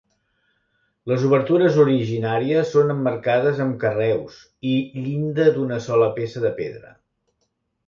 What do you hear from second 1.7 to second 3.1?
originàries són